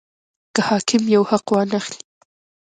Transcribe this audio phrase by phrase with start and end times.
[0.53, 1.99] که حاکم یو حق وانه خلي.